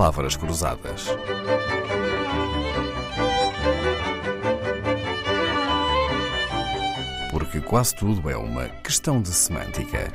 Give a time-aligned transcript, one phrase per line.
[0.00, 1.08] Palavras Cruzadas.
[7.30, 10.10] Porque quase tudo é uma questão de semântica.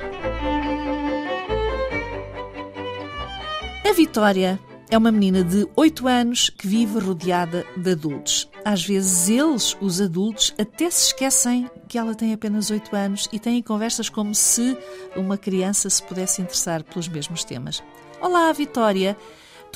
[3.88, 4.58] A Vitória
[4.90, 8.50] é uma menina de 8 anos que vive rodeada de adultos.
[8.64, 13.38] Às vezes eles, os adultos, até se esquecem que ela tem apenas 8 anos e
[13.38, 14.76] têm conversas como se
[15.14, 17.80] uma criança se pudesse interessar pelos mesmos temas.
[18.20, 19.16] Olá, Vitória.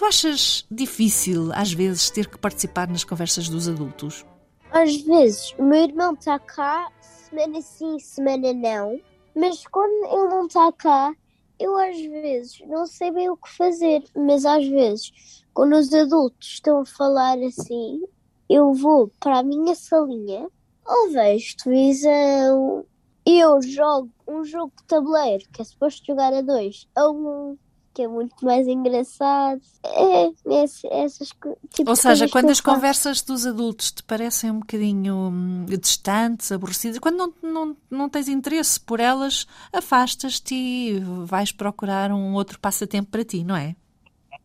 [0.00, 4.24] Tu achas difícil, às vezes, ter que participar nas conversas dos adultos?
[4.72, 8.98] Às vezes, o meu irmão está cá, semana sim, semana não,
[9.36, 11.14] mas quando ele não está cá,
[11.58, 16.48] eu às vezes não sei bem o que fazer, mas às vezes, quando os adultos
[16.48, 18.00] estão a falar assim,
[18.48, 20.48] eu vou para a minha salinha,
[20.86, 22.86] ou vejo televisão,
[23.26, 27.58] eu jogo um jogo de tabuleiro, que é suposto jogar a dois, a um,
[27.92, 29.60] que é muito mais engraçado.
[29.84, 30.30] É,
[30.62, 35.66] esse- essas tipo Ou seja, quando as conversas dos adultos te parecem um bocadinho hum,
[35.66, 42.34] distantes, aborrecidas, quando não, não, não tens interesse por elas, afastas-te e vais procurar um
[42.34, 43.74] outro passatempo para ti, não é?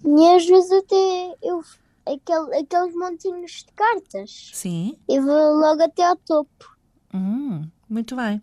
[0.04, 1.62] E às vezes até eu
[2.06, 4.52] aquele, aqueles montinhos de cartas.
[4.54, 4.98] Sim.
[5.08, 6.75] Eu vou logo até ao topo.
[7.16, 8.42] Hum, muito bem.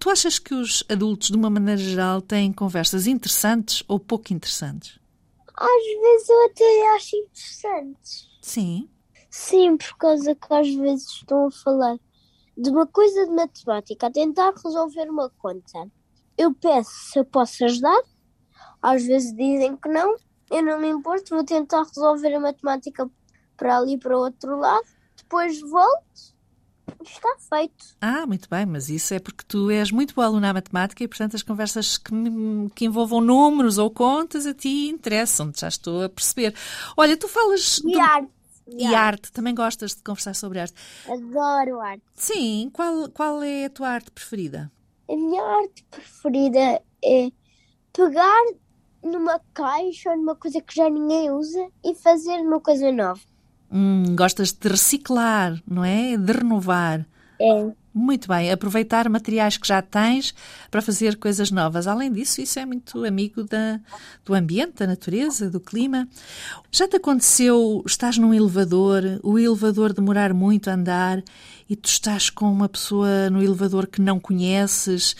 [0.00, 4.98] Tu achas que os adultos, de uma maneira geral, têm conversas interessantes ou pouco interessantes?
[5.54, 8.28] Às vezes eu até acho interessante.
[8.42, 8.88] Sim.
[9.30, 11.96] Sim, por causa que às vezes estão a falar
[12.56, 15.88] de uma coisa de matemática, a tentar resolver uma conta.
[16.36, 18.02] Eu peço se eu posso ajudar.
[18.82, 20.16] Às vezes dizem que não.
[20.50, 23.08] Eu não me importo, vou tentar resolver a matemática
[23.56, 24.86] para ali para o outro lado.
[25.16, 26.37] Depois volto.
[27.04, 27.84] Está feito.
[28.00, 31.08] Ah, muito bem, mas isso é porque tu és muito boa aluna à matemática e,
[31.08, 32.12] portanto, as conversas que,
[32.74, 36.54] que envolvam números ou contas a ti interessam, já estou a perceber.
[36.96, 38.28] Olha, tu falas E de- arte.
[38.66, 40.74] e arte, também gostas de conversar sobre arte.
[41.08, 42.02] Adoro arte.
[42.14, 44.70] Sim, qual, qual é a tua arte preferida?
[45.08, 47.30] A minha arte preferida é
[47.92, 48.44] pegar
[49.02, 53.20] numa caixa ou numa coisa que já ninguém usa e fazer uma coisa nova.
[53.70, 56.16] Hum, gostas de reciclar, não é?
[56.16, 57.06] De renovar.
[57.40, 57.70] É.
[57.94, 60.32] Muito bem, aproveitar materiais que já tens
[60.70, 61.86] para fazer coisas novas.
[61.86, 63.80] Além disso, isso é muito amigo da,
[64.24, 66.06] do ambiente, da natureza, do clima.
[66.70, 71.22] Já te aconteceu, estás num elevador, o elevador demorar muito a andar
[71.68, 75.16] e tu estás com uma pessoa no elevador que não conheces?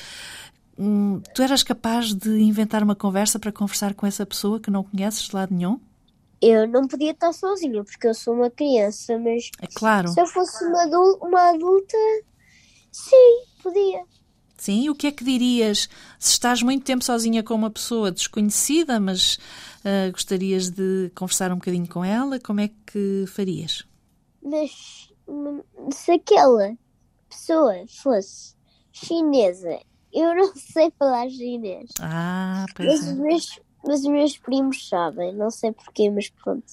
[0.78, 4.84] Hum, tu eras capaz de inventar uma conversa para conversar com essa pessoa que não
[4.84, 5.80] conheces de lado nenhum?
[6.40, 10.08] Eu não podia estar sozinha porque eu sou uma criança, mas É claro.
[10.08, 11.96] se eu fosse uma, adul- uma adulta,
[12.92, 14.04] sim, podia.
[14.56, 15.88] Sim, o que é que dirias
[16.18, 19.38] se estás muito tempo sozinha com uma pessoa desconhecida, mas
[19.84, 22.40] ah, gostarias de conversar um bocadinho com ela?
[22.40, 23.84] Como é que farias?
[24.42, 24.72] Mas
[25.28, 25.62] hum,
[25.92, 26.72] se aquela
[27.28, 28.54] pessoa fosse
[28.92, 29.78] chinesa,
[30.12, 31.90] eu não sei falar chinês.
[32.00, 33.14] Ah, Mas pois os é.
[33.14, 36.64] meus, mas os meus primos sabem, não sei porquê, mas pronto.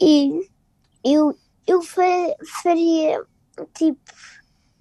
[0.00, 0.48] E
[1.04, 3.22] eu, eu fa- faria
[3.74, 3.98] tipo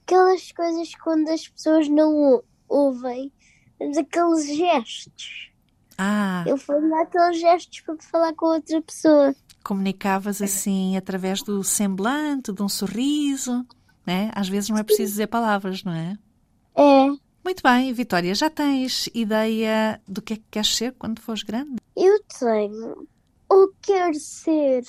[0.06, 3.32] aquelas coisas quando as pessoas não ou- ouvem,
[3.80, 5.52] mas aqueles gestos.
[5.98, 9.36] Ah, Eu faria aqueles gestos para falar com outra pessoa.
[9.64, 13.66] comunicavas assim através do semblante, de um sorriso,
[14.06, 14.32] né?
[14.34, 16.16] Às vezes não é preciso dizer palavras, não é?
[16.76, 17.08] É,
[17.48, 21.78] Muito bem, Vitória, já tens ideia do que é que queres ser quando fores grande?
[21.96, 23.08] eu tenho.
[23.48, 24.84] Ou quero ser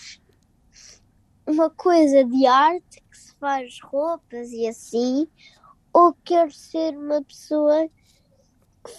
[1.47, 5.29] uma coisa de arte que se faz roupas e assim,
[5.93, 7.89] ou quero ser uma pessoa
[8.85, 8.93] que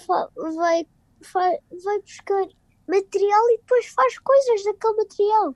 [0.55, 0.87] vai,
[1.21, 2.47] fa- vai buscar
[2.87, 5.55] material e depois faz coisas daquele material.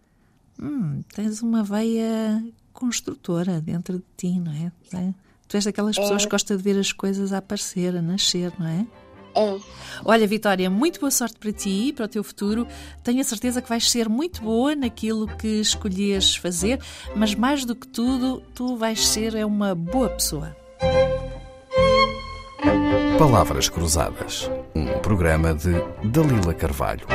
[0.62, 2.44] Hum, tens uma veia
[2.74, 4.74] construtora dentro de ti, não é?
[5.44, 5.48] É.
[5.48, 8.68] Tu és daquelas pessoas que gostam de ver as coisas a aparecer, a nascer, não
[8.68, 8.86] é?
[9.36, 9.60] É.
[10.06, 12.68] Olha, Vitória, muito boa sorte para ti e para o teu futuro.
[13.04, 16.80] Tenho a certeza que vais ser muito boa naquilo que escolheres fazer,
[17.16, 20.56] mas mais do que tudo, tu vais ser é uma boa pessoa.
[23.18, 24.50] Palavras Cruzadas.
[24.76, 25.74] Um programa de
[26.04, 27.06] Dalila Carvalho.